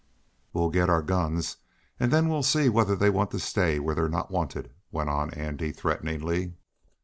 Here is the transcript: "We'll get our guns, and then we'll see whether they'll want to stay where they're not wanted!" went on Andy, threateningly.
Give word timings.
"We'll 0.51 0.71
get 0.71 0.89
our 0.89 1.03
guns, 1.03 1.57
and 1.99 2.11
then 2.11 2.27
we'll 2.27 2.41
see 2.41 2.69
whether 2.69 2.95
they'll 2.95 3.11
want 3.11 3.29
to 3.29 3.39
stay 3.39 3.77
where 3.77 3.93
they're 3.93 4.09
not 4.09 4.31
wanted!" 4.31 4.71
went 4.91 5.11
on 5.11 5.29
Andy, 5.35 5.71
threateningly. 5.71 6.53